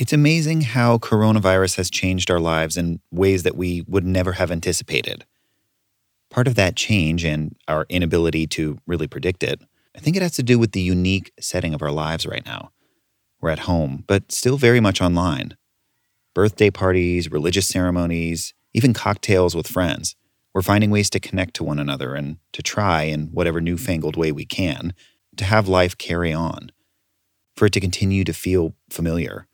[0.00, 4.50] It's amazing how coronavirus has changed our lives in ways that we would never have
[4.50, 5.26] anticipated.
[6.30, 9.60] Part of that change and our inability to really predict it,
[9.94, 12.70] I think it has to do with the unique setting of our lives right now.
[13.42, 15.54] We're at home, but still very much online.
[16.34, 20.16] Birthday parties, religious ceremonies, even cocktails with friends.
[20.54, 24.32] We're finding ways to connect to one another and to try, in whatever newfangled way
[24.32, 24.94] we can,
[25.36, 26.72] to have life carry on,
[27.54, 29.46] for it to continue to feel familiar.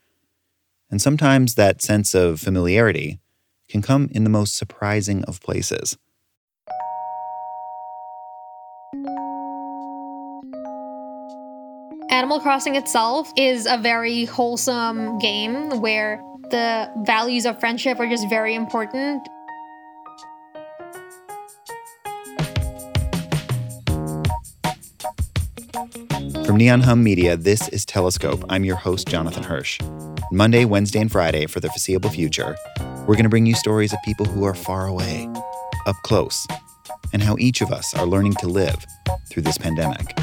[0.89, 3.19] And sometimes that sense of familiarity
[3.69, 5.97] can come in the most surprising of places.
[12.09, 18.29] Animal Crossing itself is a very wholesome game where the values of friendship are just
[18.29, 19.27] very important.
[26.45, 28.45] From Neon Hum Media, this is Telescope.
[28.47, 29.79] I'm your host, Jonathan Hirsch.
[30.31, 32.57] Monday, Wednesday, and Friday for the foreseeable future,
[33.07, 35.29] we're going to bring you stories of people who are far away,
[35.85, 36.45] up close,
[37.13, 38.85] and how each of us are learning to live
[39.29, 40.17] through this pandemic.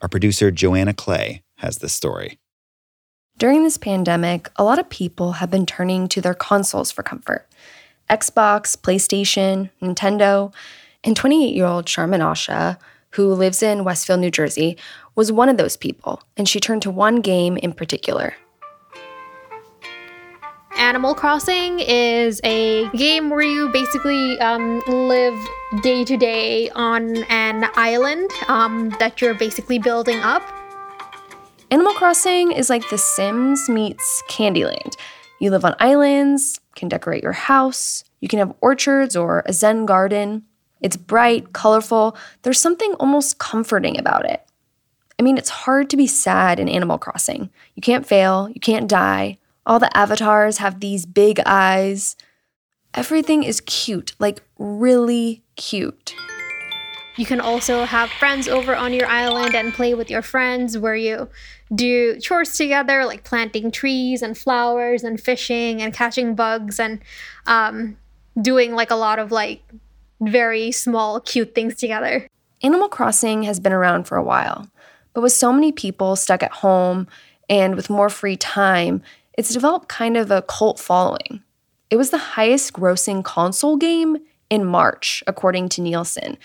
[0.00, 2.38] Our producer, Joanna Clay, has this story.
[3.38, 7.48] During this pandemic, a lot of people have been turning to their consoles for comfort
[8.08, 10.52] Xbox, PlayStation, Nintendo.
[11.04, 12.78] And 28 year old Sharmin Asha,
[13.10, 14.76] who lives in Westfield, New Jersey,
[15.14, 18.34] was one of those people, and she turned to one game in particular.
[20.76, 25.38] Animal Crossing is a game where you basically um, live
[25.82, 30.42] day to day on an island um, that you're basically building up.
[31.70, 34.94] Animal Crossing is like The Sims meets Candyland.
[35.40, 39.86] You live on islands, can decorate your house, you can have orchards or a zen
[39.86, 40.44] garden.
[40.84, 42.14] It's bright, colorful.
[42.42, 44.44] There's something almost comforting about it.
[45.18, 47.48] I mean, it's hard to be sad in Animal Crossing.
[47.74, 49.38] You can't fail, you can't die.
[49.64, 52.16] All the avatars have these big eyes.
[52.92, 56.14] Everything is cute, like really cute.
[57.16, 60.96] You can also have friends over on your island and play with your friends where
[60.96, 61.30] you
[61.74, 67.00] do chores together, like planting trees and flowers and fishing and catching bugs and
[67.46, 67.96] um,
[68.42, 69.62] doing like a lot of like
[70.30, 72.28] very small, cute things together.
[72.62, 74.68] Animal Crossing has been around for a while,
[75.12, 77.06] but with so many people stuck at home
[77.48, 79.02] and with more free time,
[79.36, 81.42] it's developed kind of a cult following.
[81.90, 84.18] It was the highest grossing console game
[84.50, 86.38] in March, according to Nielsen.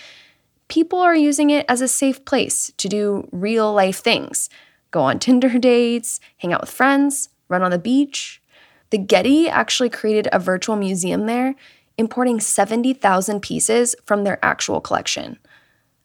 [0.68, 4.50] People are using it as a safe place to do real life things
[4.92, 8.42] go on Tinder dates, hang out with friends, run on the beach.
[8.90, 11.56] The Getty actually created a virtual museum there,
[12.00, 15.38] importing 70,000 pieces from their actual collection.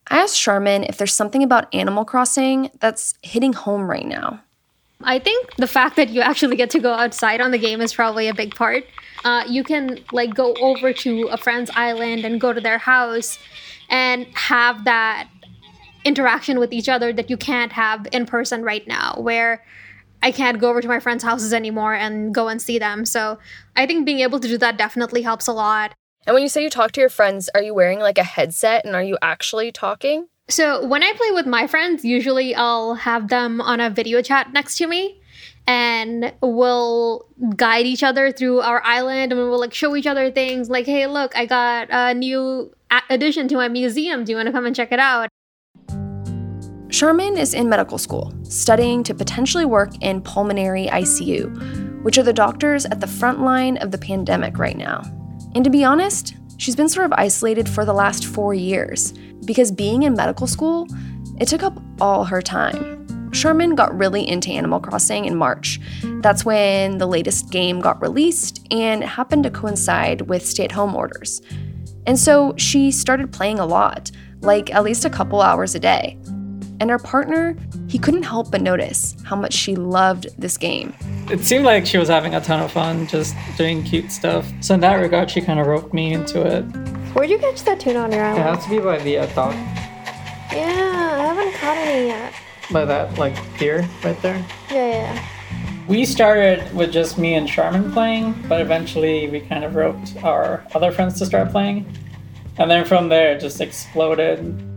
[0.08, 4.40] I asked Sharmin if there's something about Animal Crossing that's hitting home right now.
[5.04, 7.94] I think the fact that you actually get to go outside on the game is
[7.94, 8.84] probably a big part.
[9.24, 13.38] Uh, you can like go over to a friend's island and go to their house
[13.88, 15.28] and have that
[16.04, 19.64] interaction with each other that you can't have in person right now, where
[20.24, 23.04] I can't go over to my friends' houses anymore and go and see them.
[23.04, 23.38] So
[23.76, 25.92] I think being able to do that definitely helps a lot.
[26.26, 28.86] And when you say you talk to your friends, are you wearing like a headset
[28.86, 30.26] and are you actually talking?
[30.48, 34.50] So when I play with my friends, usually I'll have them on a video chat
[34.54, 35.20] next to me
[35.66, 37.26] and we'll
[37.56, 41.06] guide each other through our island and we'll like show each other things like hey
[41.06, 42.70] look i got a new
[43.08, 45.30] addition to my museum do you want to come and check it out
[46.94, 52.32] Sharmin is in medical school, studying to potentially work in pulmonary ICU, which are the
[52.32, 55.02] doctors at the front line of the pandemic right now.
[55.56, 59.12] And to be honest, she's been sort of isolated for the last four years
[59.44, 60.86] because being in medical school,
[61.40, 63.04] it took up all her time.
[63.30, 65.80] Sharmin got really into Animal Crossing in March.
[66.22, 70.70] That's when the latest game got released, and it happened to coincide with stay at
[70.70, 71.42] home orders.
[72.06, 74.12] And so she started playing a lot,
[74.42, 76.20] like at least a couple hours a day.
[76.80, 77.56] And her partner,
[77.88, 80.94] he couldn't help but notice how much she loved this game.
[81.30, 84.46] It seemed like she was having a ton of fun just doing cute stuff.
[84.60, 86.62] So in that regard, she kind of roped me into it.
[87.14, 88.40] Where'd you catch that tuna on your island?
[88.40, 89.54] It has to be by the uh, dock.
[90.52, 92.34] Yeah, I haven't caught any yet.
[92.72, 94.44] By that, like, pier right there?
[94.70, 95.28] Yeah, yeah.
[95.86, 100.66] We started with just me and Sharmin playing, but eventually we kind of roped our
[100.74, 101.86] other friends to start playing.
[102.56, 104.73] And then from there, it just exploded.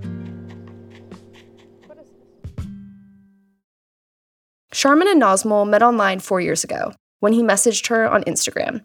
[4.77, 8.83] Sharmin and Nazmul met online four years ago when he messaged her on Instagram.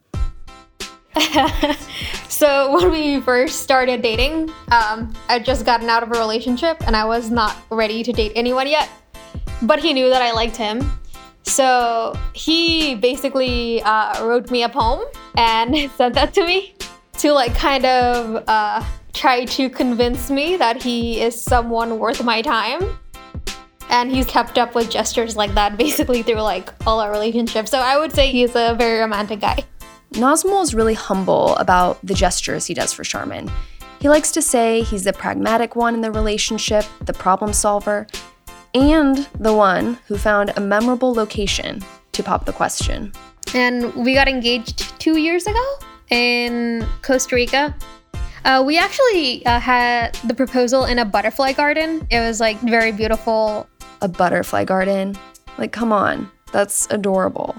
[2.31, 6.97] so when we first started dating, um, I just gotten out of a relationship and
[6.97, 8.89] I was not ready to date anyone yet.
[9.61, 10.81] But he knew that I liked him.
[11.43, 15.05] So he basically uh, wrote me a poem
[15.37, 16.75] and sent that to me
[17.19, 22.41] to like kind of uh, try to convince me that he is someone worth my
[22.41, 22.81] time.
[23.89, 27.71] And he's kept up with gestures like that basically through like all our relationships.
[27.71, 29.65] So I would say he's a very romantic guy.
[30.13, 33.51] Nazmul is really humble about the gestures he does for Sharmin.
[34.01, 38.07] He likes to say he's the pragmatic one in the relationship, the problem solver,
[38.75, 41.83] and the one who found a memorable location
[42.13, 43.13] to pop the question.
[43.55, 45.79] And we got engaged two years ago
[46.11, 47.75] in Costa Rica.
[48.45, 52.07] Uh, we actually uh, had the proposal in a butterfly garden.
[52.11, 53.69] It was like very beautiful.
[54.03, 55.17] A butterfly garden?
[55.59, 57.55] Like, come on, that's adorable.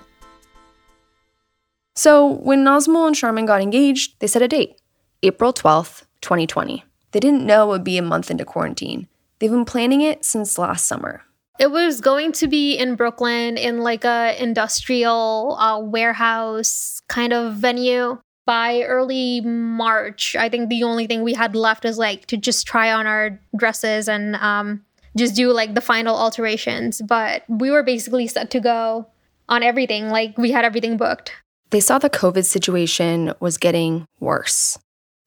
[1.95, 4.78] So, when Nazmul and Sharmin got engaged, they set a date
[5.24, 6.84] April 12th, 2020.
[7.12, 9.07] They didn't know it would be a month into quarantine.
[9.40, 11.24] They've been planning it since last summer.
[11.60, 17.54] It was going to be in Brooklyn in like a industrial uh, warehouse kind of
[17.54, 20.36] venue by early March.
[20.36, 23.39] I think the only thing we had left is like to just try on our
[23.56, 24.84] dresses and um,
[25.15, 27.01] just do like the final alterations.
[27.01, 29.07] But we were basically set to go
[29.50, 30.10] on everything.
[30.10, 31.31] Like we had everything booked.
[31.69, 34.77] They saw the COVID situation was getting worse,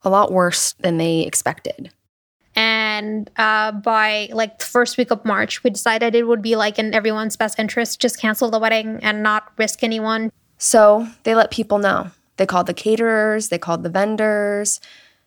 [0.03, 1.91] a lot worse than they expected.
[2.55, 6.79] And uh, by like the first week of March, we decided it would be like
[6.79, 10.31] in everyone's best interest just cancel the wedding and not risk anyone.
[10.57, 12.11] So they let people know.
[12.39, 14.81] They called the caterers, they called the vendors,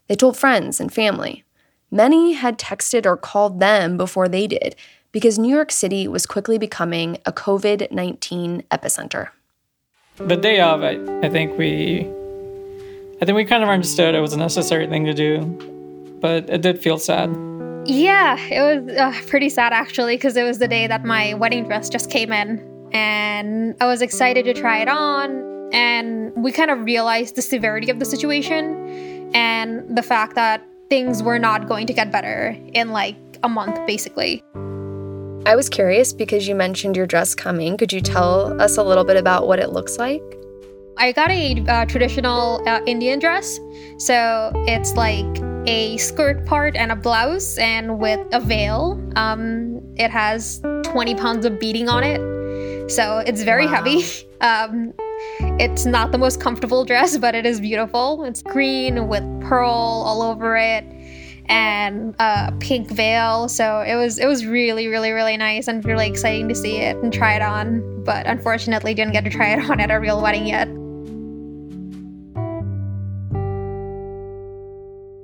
[0.07, 1.43] they told friends and family.
[1.91, 4.75] Many had texted or called them before they did
[5.11, 9.29] because New York City was quickly becoming a COVID 19 epicenter
[10.19, 12.01] the day of, I, I think we,
[13.21, 16.61] I think we kind of understood it was a necessary thing to do, but it
[16.61, 17.29] did feel sad.
[17.85, 21.65] Yeah, it was uh, pretty sad actually because it was the day that my wedding
[21.65, 22.59] dress just came in,
[22.91, 27.89] and I was excited to try it on, and we kind of realized the severity
[27.89, 32.89] of the situation and the fact that things were not going to get better in
[32.89, 34.43] like a month, basically.
[35.45, 37.77] I was curious because you mentioned your dress coming.
[37.77, 40.21] Could you tell us a little bit about what it looks like?
[40.97, 43.57] I got a uh, traditional uh, Indian dress.
[43.97, 45.25] So it's like
[45.65, 49.01] a skirt part and a blouse, and with a veil.
[49.15, 52.91] Um, it has 20 pounds of beading on it.
[52.91, 53.75] So it's very wow.
[53.75, 54.03] heavy.
[54.41, 54.93] Um,
[55.59, 58.23] it's not the most comfortable dress, but it is beautiful.
[58.23, 60.85] It's green with pearl all over it
[61.49, 63.49] and a pink veil.
[63.49, 66.95] So it was it was really really really nice and really exciting to see it
[66.97, 68.03] and try it on.
[68.03, 70.67] But unfortunately, didn't get to try it on at a real wedding yet.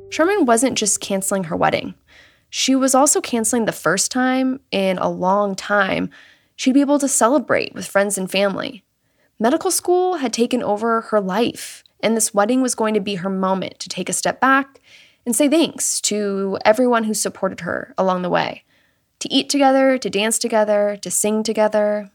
[0.09, 1.93] Sharmin wasn't just canceling her wedding.
[2.49, 6.09] She was also canceling the first time in a long time
[6.55, 8.84] she'd be able to celebrate with friends and family.
[9.39, 13.29] Medical school had taken over her life, and this wedding was going to be her
[13.29, 14.79] moment to take a step back
[15.25, 18.63] and say thanks to everyone who supported her along the way
[19.19, 22.11] to eat together, to dance together, to sing together.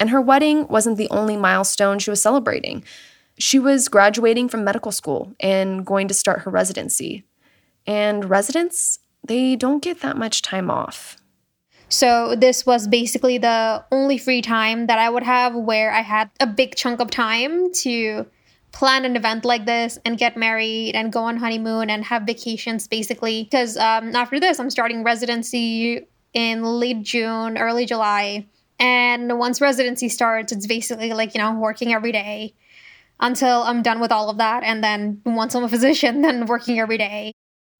[0.00, 2.84] And her wedding wasn't the only milestone she was celebrating.
[3.38, 7.24] She was graduating from medical school and going to start her residency.
[7.86, 11.16] And residents, they don't get that much time off.
[11.90, 16.30] So, this was basically the only free time that I would have where I had
[16.38, 18.26] a big chunk of time to
[18.72, 22.86] plan an event like this and get married and go on honeymoon and have vacations
[22.86, 23.44] basically.
[23.44, 28.46] Because um, after this i'm starting residency in late june early july.
[28.78, 32.54] And once residency starts it's basically like you know working every day
[33.20, 34.62] until i'm done with all of that.
[34.62, 37.32] And then once i'm a physician then working every day.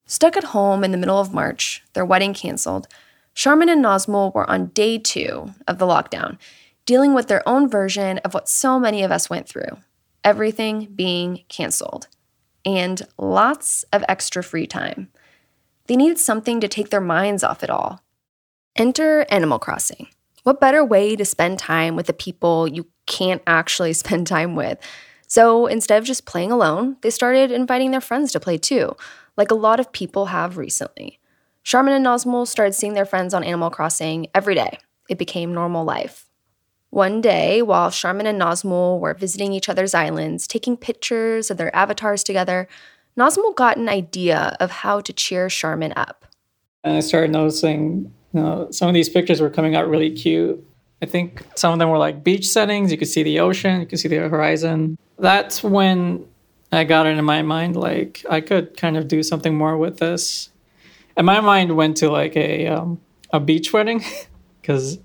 [0.06, 2.88] Stuck at home in the middle of march their wedding canceled
[3.38, 6.36] sharmin and nazmul were on day two of the lockdown
[6.86, 9.78] dealing with their own version of what so many of us went through
[10.24, 12.08] everything being canceled,
[12.64, 15.08] and lots of extra free time.
[15.86, 18.02] They needed something to take their minds off it all.
[18.76, 20.08] Enter Animal Crossing.
[20.42, 24.78] What better way to spend time with the people you can't actually spend time with?
[25.26, 28.96] So instead of just playing alone, they started inviting their friends to play too,
[29.36, 31.17] like a lot of people have recently.
[31.68, 34.78] Sharmin and Nazmul started seeing their friends on Animal Crossing every day.
[35.10, 36.24] It became normal life.
[36.88, 41.74] One day, while Sharmin and Nazmul were visiting each other's islands, taking pictures of their
[41.76, 42.68] avatars together,
[43.18, 46.24] Nazmul got an idea of how to cheer Sharmin up.
[46.84, 50.66] And I started noticing, you know, some of these pictures were coming out really cute.
[51.02, 52.90] I think some of them were like beach settings.
[52.90, 54.96] You could see the ocean, you could see the horizon.
[55.18, 56.24] That's when
[56.72, 59.98] I got it in my mind like I could kind of do something more with
[59.98, 60.48] this.
[61.18, 63.00] And my mind went to like a um,
[63.32, 64.04] a beach wedding
[64.62, 64.98] because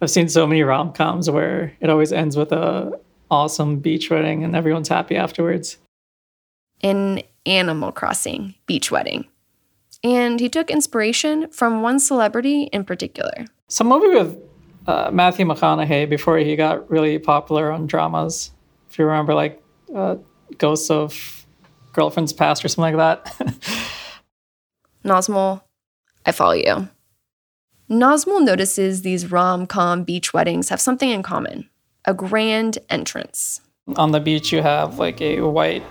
[0.00, 2.98] I've seen so many rom coms where it always ends with a
[3.32, 5.76] awesome beach wedding and everyone's happy afterwards.
[6.82, 9.26] An Animal Crossing beach wedding.
[10.04, 13.44] And he took inspiration from one celebrity in particular.
[13.66, 14.38] Some movie with
[14.86, 18.52] uh, Matthew McConaughey before he got really popular on dramas.
[18.88, 19.60] If you remember, like
[19.94, 20.16] uh,
[20.58, 21.44] Ghosts of
[21.92, 23.90] Girlfriend's Past or something like that.
[25.04, 25.62] Nazmul,
[26.26, 26.88] I follow you.
[27.90, 31.68] Nazmul notices these rom com beach weddings have something in common
[32.04, 33.60] a grand entrance.
[33.96, 35.84] On the beach, you have like a white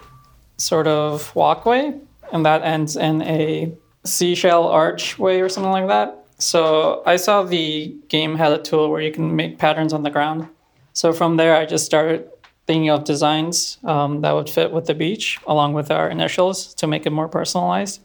[0.57, 1.93] sort of walkway,
[2.31, 3.71] and that ends in a
[4.05, 6.25] seashell archway or something like that.
[6.37, 10.09] So I saw the game had a tool where you can make patterns on the
[10.09, 10.47] ground.
[10.93, 12.29] So from there, I just started
[12.65, 16.87] thinking of designs um, that would fit with the beach, along with our initials to
[16.87, 18.01] make it more personalized.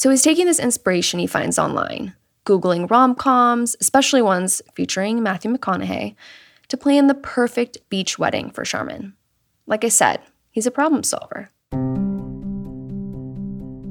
[0.00, 2.14] So he's taking this inspiration he finds online,
[2.46, 6.14] Googling rom coms, especially ones featuring Matthew McConaughey,
[6.68, 9.12] to plan the perfect beach wedding for Sharmin.
[9.66, 11.50] Like I said, he's a problem solver.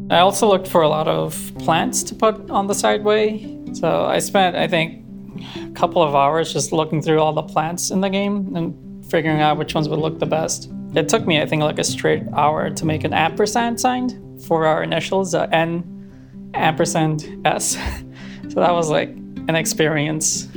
[0.10, 3.60] I also looked for a lot of plants to put on the sideway.
[3.74, 5.06] So I spent, I think,
[5.58, 9.42] a couple of hours just looking through all the plants in the game and figuring
[9.42, 10.72] out which ones would look the best.
[10.96, 14.66] It took me, I think, like a straight hour to make an ampersand sign for
[14.66, 15.98] our initials, uh, N
[16.54, 17.78] ampersand S.
[18.50, 20.48] so that was like an experience.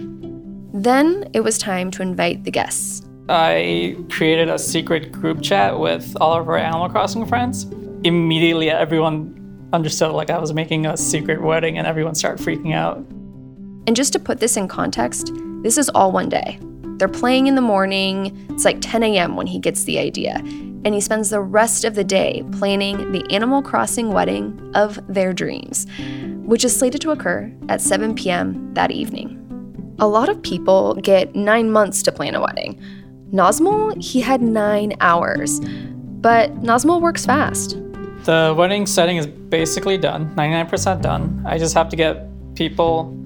[0.74, 3.06] Then it was time to invite the guests.
[3.28, 7.64] I created a secret group chat with all of our Animal Crossing friends.
[8.04, 9.38] Immediately, everyone
[9.72, 12.98] understood like I was making a secret wedding, and everyone started freaking out.
[13.86, 15.32] And just to put this in context,
[15.62, 16.58] this is all one day.
[16.98, 18.46] They're playing in the morning.
[18.50, 19.36] It's like 10 a.m.
[19.36, 20.36] when he gets the idea.
[20.84, 25.32] And he spends the rest of the day planning the Animal Crossing wedding of their
[25.32, 25.86] dreams,
[26.44, 28.74] which is slated to occur at 7 p.m.
[28.74, 29.38] that evening.
[30.00, 32.80] A lot of people get nine months to plan a wedding.
[33.32, 35.60] Nazmul, he had nine hours.
[35.60, 37.76] But Nazmul works fast.
[38.24, 41.42] The wedding setting is basically done, 99% done.
[41.46, 43.16] I just have to get people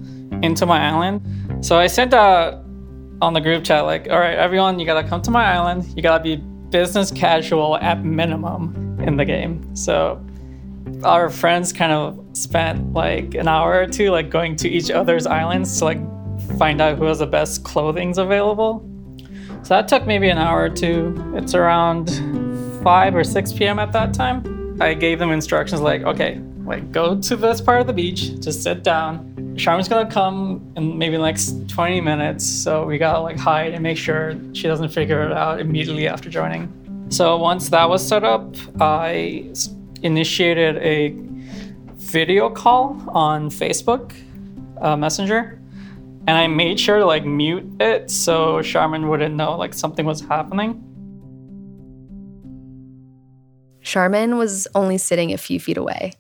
[0.43, 1.23] into my island.
[1.65, 2.66] So I sent out
[3.23, 5.87] on the group chat, like, all right, everyone, you gotta come to my island.
[5.97, 6.37] You gotta be
[6.71, 9.75] business casual at minimum in the game.
[9.75, 10.25] So
[11.05, 15.27] our friends kind of spent like an hour or two, like going to each other's
[15.27, 15.99] islands to like
[16.59, 18.89] find out who has the best clothings available.
[19.63, 21.33] So that took maybe an hour or two.
[21.35, 22.11] It's around
[22.83, 23.79] 5 or 6 p.m.
[23.79, 24.81] at that time.
[24.81, 28.63] I gave them instructions like, okay, like go to this part of the beach, just
[28.63, 29.35] sit down.
[29.57, 33.97] Charm's gonna come in maybe like 20 minutes, so we gotta like hide and make
[33.97, 36.71] sure she doesn't figure it out immediately after joining.
[37.09, 39.53] So once that was set up, I
[40.03, 41.15] initiated a
[41.97, 44.13] video call on Facebook
[44.81, 45.61] uh, Messenger
[46.27, 50.21] and I made sure to like mute it so Sharmin wouldn't know like something was
[50.21, 50.83] happening.
[53.83, 56.13] Sharmin was only sitting a few feet away.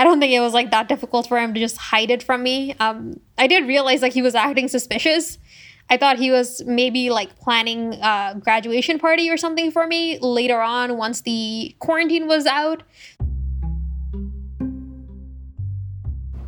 [0.00, 2.42] I don't think it was like that difficult for him to just hide it from
[2.42, 2.74] me.
[2.80, 5.36] Um, I did realize like he was acting suspicious.
[5.90, 10.58] I thought he was maybe like planning a graduation party or something for me later
[10.58, 12.82] on once the quarantine was out.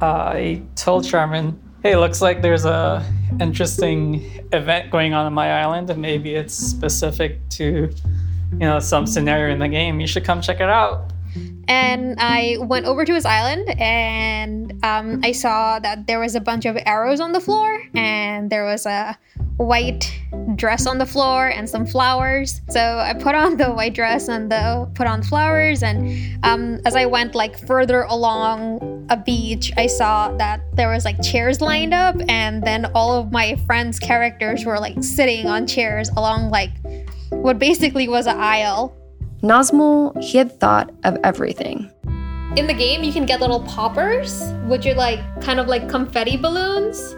[0.00, 3.04] I told Sharmin, "Hey, looks like there's a
[3.38, 7.90] interesting event going on in my island, and maybe it's specific to,
[8.52, 10.00] you know, some scenario in the game.
[10.00, 11.11] You should come check it out."
[11.68, 16.40] And I went over to his island and um, I saw that there was a
[16.40, 19.16] bunch of arrows on the floor and there was a
[19.56, 20.12] white
[20.56, 22.60] dress on the floor and some flowers.
[22.68, 26.94] So I put on the white dress and the put on flowers and um, as
[26.96, 31.94] I went like further along a beach, I saw that there was like chairs lined
[31.94, 36.72] up and then all of my friends' characters were like sitting on chairs along like
[37.30, 38.94] what basically was an aisle
[39.42, 41.90] Nazmul, he had thought of everything.
[42.56, 46.36] In the game, you can get little poppers, which are like kind of like confetti
[46.36, 47.16] balloons.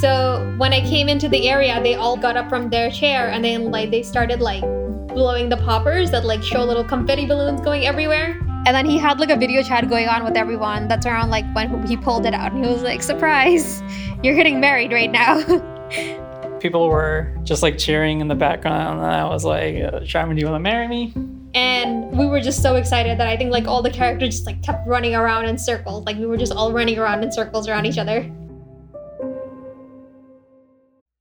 [0.00, 3.44] So when I came into the area, they all got up from their chair and
[3.44, 4.62] then like they started like
[5.08, 8.40] blowing the poppers that like show little confetti balloons going everywhere.
[8.64, 10.88] And then he had like a video chat going on with everyone.
[10.88, 12.52] That's around like when he pulled it out.
[12.52, 13.82] And he was like, "Surprise,
[14.22, 15.42] you're getting married right now."
[16.60, 20.40] People were just like cheering in the background, and I was like, uh, "Sharmin, do
[20.40, 21.12] you want to marry me?"
[21.54, 24.62] And we were just so excited that I think like all the characters just like
[24.62, 26.04] kept running around in circles.
[26.04, 28.30] Like we were just all running around in circles around each other.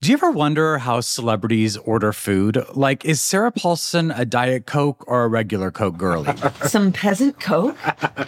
[0.01, 2.63] Do you ever wonder how celebrities order food?
[2.74, 6.33] Like, is Sarah Paulson a Diet Coke or a regular Coke girlie?
[6.63, 7.75] Some peasant Coke?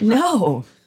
[0.02, 0.66] No.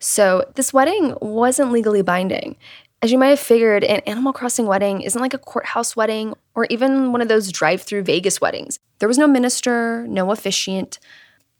[0.00, 2.56] So, this wedding wasn't legally binding.
[3.02, 6.66] As you might have figured, an Animal Crossing wedding isn't like a courthouse wedding or
[6.70, 8.78] even one of those drive through Vegas weddings.
[8.98, 10.98] There was no minister, no officiant.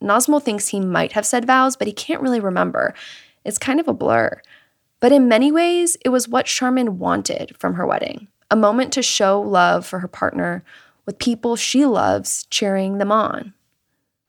[0.01, 2.93] Nazmul thinks he might have said vows, but he can't really remember.
[3.45, 4.41] It's kind of a blur.
[4.99, 9.03] But in many ways, it was what Sharmin wanted from her wedding a moment to
[9.03, 10.63] show love for her partner
[11.05, 13.53] with people she loves cheering them on.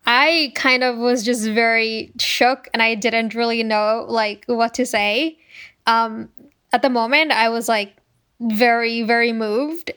[0.07, 4.87] I kind of was just very shook and I didn't really know like what to
[4.87, 5.39] say.
[5.87, 6.29] Um
[6.73, 7.97] at the moment I was like
[8.41, 9.93] very very moved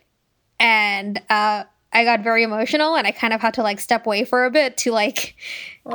[0.59, 4.25] and uh I got very emotional and I kind of had to like step away
[4.25, 5.35] for a bit to like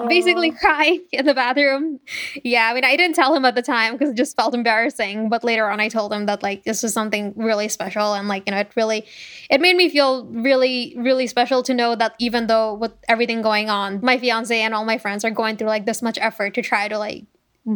[0.06, 0.54] basically oh.
[0.54, 1.98] cry in the bathroom.
[2.44, 5.28] Yeah, I mean, I didn't tell him at the time because it just felt embarrassing.
[5.28, 8.44] But later on, I told him that like this was something really special and like,
[8.46, 9.04] you know, it really,
[9.50, 13.68] it made me feel really, really special to know that even though with everything going
[13.68, 16.62] on, my fiance and all my friends are going through like this much effort to
[16.62, 17.24] try to like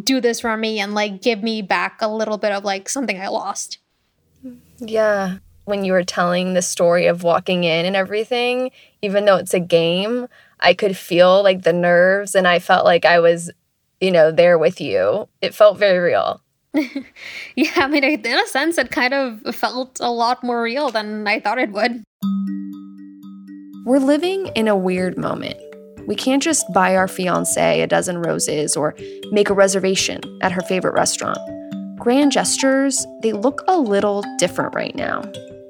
[0.04, 3.20] do this for me and like give me back a little bit of like something
[3.20, 3.78] I lost.
[4.78, 5.38] Yeah.
[5.64, 9.60] When you were telling the story of walking in and everything, even though it's a
[9.60, 10.26] game,
[10.60, 13.50] I could feel like the nerves and I felt like I was,
[14.00, 15.28] you know, there with you.
[15.40, 16.40] It felt very real.
[17.54, 21.26] Yeah, I mean, in a sense, it kind of felt a lot more real than
[21.28, 22.02] I thought it would.
[23.84, 25.58] We're living in a weird moment.
[26.06, 28.94] We can't just buy our fiance a dozen roses or
[29.30, 31.38] make a reservation at her favorite restaurant.
[31.98, 35.22] Grand gestures, they look a little different right now.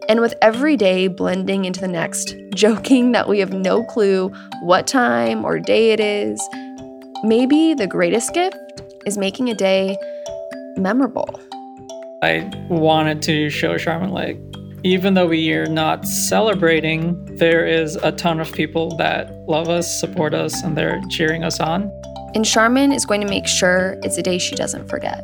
[0.09, 4.87] And with every day blending into the next, joking that we have no clue what
[4.87, 6.41] time or day it is,
[7.23, 8.57] maybe the greatest gift
[9.07, 9.97] is making a day
[10.77, 11.41] memorable.
[12.23, 14.39] I wanted to show Sharmin like
[14.85, 20.01] even though we are not celebrating, there is a ton of people that love us,
[20.01, 21.83] support us, and they're cheering us on.
[22.35, 25.23] And Sharmin is going to make sure it's a day she doesn't forget.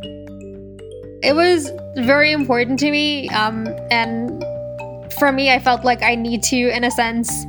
[1.22, 3.28] It was very important to me.
[3.30, 4.27] Um, and
[5.18, 7.46] for me, I felt like I need to, in a sense,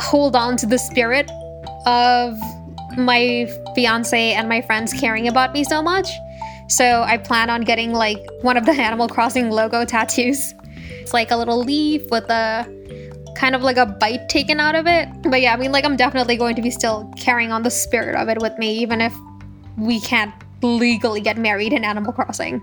[0.00, 1.30] hold on to the spirit
[1.86, 2.38] of
[2.96, 6.08] my fiance and my friends caring about me so much.
[6.68, 10.54] So I plan on getting like one of the Animal Crossing logo tattoos.
[10.90, 12.64] It's like a little leaf with a
[13.36, 15.08] kind of like a bite taken out of it.
[15.22, 18.14] But yeah, I mean, like I'm definitely going to be still carrying on the spirit
[18.14, 19.14] of it with me, even if
[19.76, 22.62] we can't legally get married in Animal Crossing.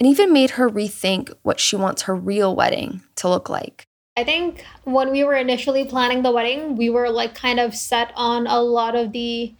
[0.00, 3.84] It even made her rethink what she wants her real wedding to look like.
[4.16, 8.10] I think when we were initially planning the wedding, we were like kind of set
[8.16, 9.52] on a lot of the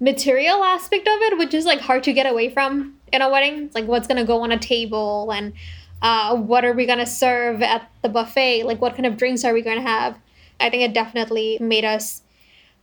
[0.00, 3.64] material aspect of it, which is like hard to get away from in a wedding.
[3.64, 5.54] It's like what's gonna go on a table and
[6.02, 8.64] uh, what are we gonna serve at the buffet?
[8.64, 10.18] Like what kind of drinks are we gonna have?
[10.60, 12.20] I think it definitely made us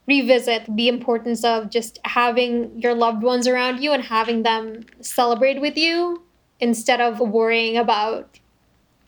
[0.07, 5.61] revisit the importance of just having your loved ones around you and having them celebrate
[5.61, 6.23] with you
[6.61, 8.39] instead of worrying about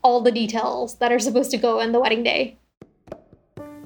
[0.02, 2.58] all the details that are supposed to go in the wedding day.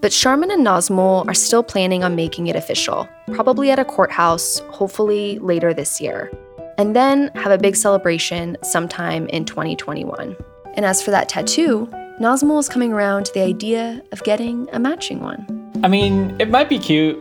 [0.00, 4.60] But Sharmin and Nazmul are still planning on making it official, probably at a courthouse,
[4.70, 6.32] hopefully later this year.
[6.78, 10.36] And then have a big celebration sometime in 2021.
[10.74, 11.88] And as for that tattoo,
[12.20, 15.72] Nazmul is coming around to the idea of getting a matching one.
[15.82, 17.18] I mean, it might be cute.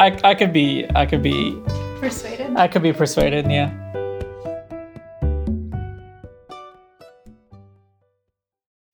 [0.00, 1.60] I, I could be I could be
[2.00, 2.56] Persuaded?
[2.56, 3.72] I could be persuaded, yeah.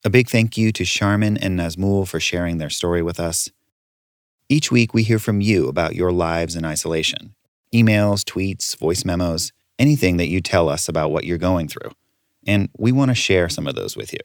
[0.06, 3.48] A big thank you to Sharmin and Nazmul for sharing their story with us.
[4.50, 7.34] Each week, we hear from you about your lives in isolation
[7.72, 11.90] emails, tweets, voice memos, anything that you tell us about what you're going through.
[12.46, 14.20] And we want to share some of those with you.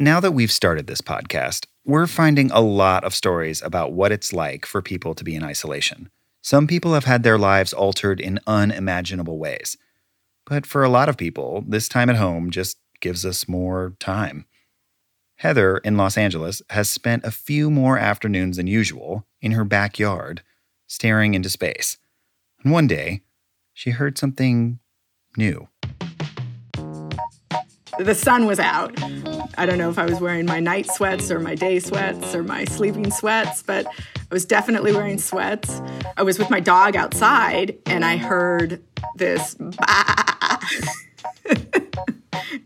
[0.00, 4.32] Now that we've started this podcast, we're finding a lot of stories about what it's
[4.32, 6.10] like for people to be in isolation.
[6.42, 9.78] Some people have had their lives altered in unimaginable ways.
[10.44, 14.44] But for a lot of people, this time at home just gives us more time.
[15.44, 20.42] Heather in Los Angeles has spent a few more afternoons than usual in her backyard,
[20.86, 21.98] staring into space.
[22.62, 23.20] And one day,
[23.74, 24.78] she heard something
[25.36, 25.68] new.
[27.98, 28.98] The sun was out.
[29.58, 32.42] I don't know if I was wearing my night sweats or my day sweats or
[32.42, 35.82] my sleeping sweats, but I was definitely wearing sweats.
[36.16, 38.82] I was with my dog outside and I heard
[39.16, 39.56] this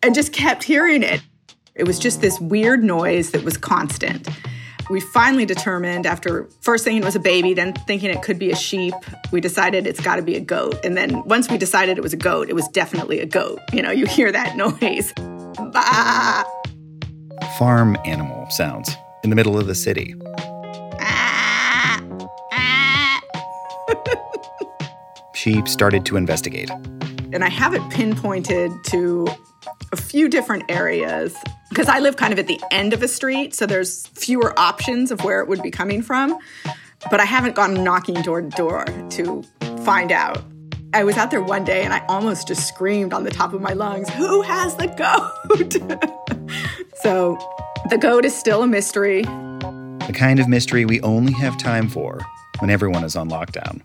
[0.00, 1.22] and just kept hearing it.
[1.78, 4.28] It was just this weird noise that was constant.
[4.90, 8.50] We finally determined after first thinking it was a baby, then thinking it could be
[8.50, 8.94] a sheep,
[9.30, 10.84] we decided it's got to be a goat.
[10.84, 13.60] And then once we decided it was a goat, it was definitely a goat.
[13.72, 15.12] You know, you hear that noise.
[15.72, 16.44] Bah!
[17.58, 20.14] Farm animal sounds in the middle of the city.
[25.34, 26.68] She started to investigate.
[27.32, 29.28] And I have it pinpointed to
[29.92, 31.36] a few different areas
[31.70, 35.10] because I live kind of at the end of a street, so there's fewer options
[35.10, 36.38] of where it would be coming from.
[37.10, 39.44] But I haven't gone knocking door to door to
[39.84, 40.42] find out.
[40.94, 43.60] I was out there one day and I almost just screamed on the top of
[43.60, 45.72] my lungs, Who has the goat?
[47.02, 47.38] so
[47.90, 49.22] the goat is still a mystery.
[49.22, 52.20] The kind of mystery we only have time for
[52.60, 53.82] when everyone is on lockdown.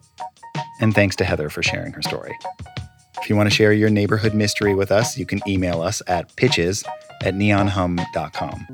[0.79, 2.37] And thanks to Heather for sharing her story.
[3.21, 6.35] If you want to share your neighborhood mystery with us, you can email us at
[6.35, 6.83] pitches
[7.23, 8.67] at neonhum.com.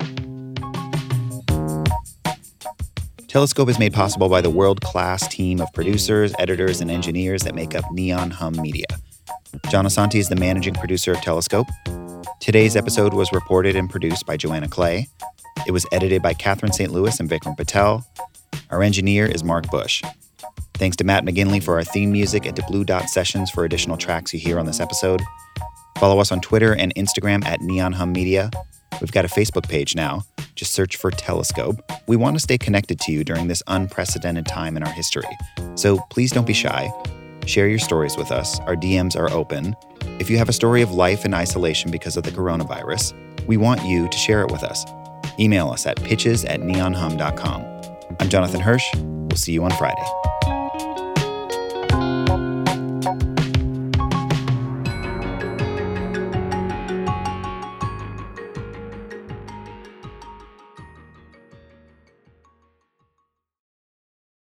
[3.28, 7.54] Telescope is made possible by the world class team of producers, editors, and engineers that
[7.54, 8.86] make up Neon Hum Media.
[9.70, 11.68] John Asante is the managing producer of Telescope.
[12.40, 15.06] Today's episode was reported and produced by Joanna Clay.
[15.66, 16.90] It was edited by Catherine St.
[16.90, 18.04] Louis and Vikram Patel.
[18.70, 20.02] Our engineer is Mark Bush.
[20.80, 23.98] Thanks to Matt McGinley for our theme music and to Blue Dot Sessions for additional
[23.98, 25.20] tracks you hear on this episode.
[25.98, 28.50] Follow us on Twitter and Instagram at Neon Hum Media.
[28.98, 30.22] We've got a Facebook page now.
[30.54, 31.76] Just search for Telescope.
[32.06, 35.28] We want to stay connected to you during this unprecedented time in our history.
[35.74, 36.90] So please don't be shy.
[37.44, 38.58] Share your stories with us.
[38.60, 39.76] Our DMs are open.
[40.18, 43.12] If you have a story of life in isolation because of the coronavirus,
[43.46, 44.86] we want you to share it with us.
[45.38, 47.64] Email us at pitches at neonhum.com.
[48.18, 48.86] I'm Jonathan Hirsch.
[48.94, 50.29] We'll see you on Friday.